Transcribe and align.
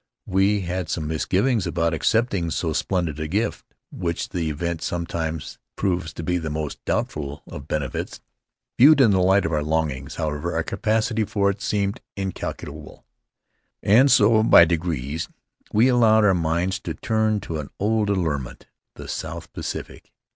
We 0.25 0.61
had 0.61 0.89
some 0.89 1.07
misgivings 1.07 1.67
about 1.67 1.93
accepting 1.93 2.49
so 2.49 2.73
splendid 2.73 3.19
a 3.19 3.27
gift, 3.27 3.75
which 3.91 4.29
the 4.29 4.49
event 4.49 4.81
sometimes 4.81 5.59
proves 5.75 6.11
to 6.13 6.23
be 6.23 6.39
the 6.39 6.49
most 6.49 6.83
doubtful 6.85 7.43
of 7.45 7.67
benefits. 7.67 8.19
Viewed 8.79 8.99
in 8.99 9.11
the 9.11 9.19
light 9.21 9.45
of 9.45 9.51
our 9.53 9.61
longings, 9.61 10.15
however, 10.15 10.55
our 10.55 10.63
capacity 10.63 11.23
for 11.23 11.51
it 11.51 11.61
seemed 11.61 12.01
incalculable, 12.17 13.05
and 13.83 14.09
so, 14.11 14.41
by 14.41 14.65
degrees, 14.65 15.29
we 15.71 15.87
allowed 15.87 16.25
our 16.25 16.33
minds 16.33 16.79
to 16.79 16.95
turn 16.95 17.39
to 17.41 17.59
an 17.59 17.69
old 17.79 18.09
allurement— 18.09 18.65
the 18.95 19.07
South 19.07 19.53
Pacific. 19.53 20.11